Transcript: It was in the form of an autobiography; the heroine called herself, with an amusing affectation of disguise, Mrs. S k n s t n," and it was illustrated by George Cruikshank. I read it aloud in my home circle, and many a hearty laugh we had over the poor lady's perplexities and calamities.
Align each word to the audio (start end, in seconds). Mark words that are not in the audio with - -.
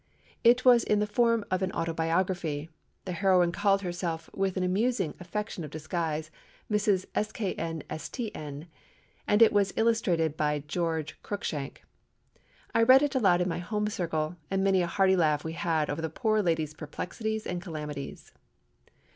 It 0.43 0.65
was 0.65 0.83
in 0.83 0.97
the 0.97 1.05
form 1.05 1.45
of 1.51 1.61
an 1.61 1.71
autobiography; 1.73 2.71
the 3.05 3.11
heroine 3.11 3.51
called 3.51 3.83
herself, 3.83 4.31
with 4.33 4.57
an 4.57 4.63
amusing 4.63 5.13
affectation 5.19 5.63
of 5.63 5.69
disguise, 5.69 6.31
Mrs. 6.71 7.05
S 7.13 7.31
k 7.31 7.53
n 7.53 7.83
s 7.87 8.09
t 8.09 8.33
n," 8.35 8.65
and 9.27 9.43
it 9.43 9.53
was 9.53 9.75
illustrated 9.77 10.35
by 10.35 10.57
George 10.65 11.21
Cruikshank. 11.21 11.83
I 12.73 12.81
read 12.81 13.03
it 13.03 13.13
aloud 13.13 13.41
in 13.41 13.47
my 13.49 13.59
home 13.59 13.89
circle, 13.89 14.37
and 14.49 14.63
many 14.63 14.81
a 14.81 14.87
hearty 14.87 15.15
laugh 15.15 15.43
we 15.43 15.53
had 15.53 15.87
over 15.87 16.01
the 16.01 16.09
poor 16.09 16.41
lady's 16.41 16.73
perplexities 16.73 17.45
and 17.45 17.61
calamities. 17.61 18.33